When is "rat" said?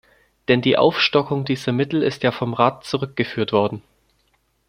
2.55-2.85